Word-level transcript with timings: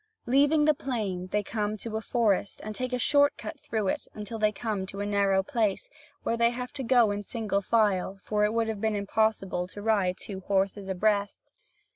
Leaving 0.25 0.65
the 0.65 0.73
plain, 0.73 1.27
they 1.27 1.43
come 1.43 1.77
to 1.77 1.95
a 1.95 2.01
forest 2.01 2.59
and 2.63 2.73
take 2.73 2.91
a 2.91 2.97
short 2.97 3.37
cut 3.37 3.59
through 3.59 3.87
it 3.87 4.07
until 4.15 4.39
they 4.39 4.51
come 4.51 4.83
to 4.87 4.99
a 4.99 5.05
narrow 5.05 5.43
place, 5.43 5.89
where 6.23 6.35
they 6.35 6.49
have 6.49 6.73
to 6.73 6.81
go 6.81 7.11
in 7.11 7.21
single 7.21 7.61
file; 7.61 8.19
for 8.23 8.43
it 8.43 8.51
would 8.51 8.67
have 8.67 8.81
been 8.81 8.95
impossible 8.95 9.67
to 9.67 9.79
ride 9.79 10.17
two 10.17 10.39
horses 10.39 10.87
abreast. 10.87 11.51